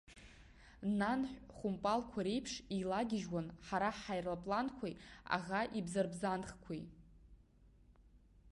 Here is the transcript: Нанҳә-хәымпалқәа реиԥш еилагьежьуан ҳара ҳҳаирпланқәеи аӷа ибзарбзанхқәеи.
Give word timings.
Нанҳә-хәымпалқәа 0.99 2.19
реиԥш 2.25 2.53
еилагьежьуан 2.75 3.47
ҳара 3.65 3.89
ҳҳаирпланқәеи 3.97 4.95
аӷа 5.35 5.61
ибзарбзанхқәеи. 5.79 6.83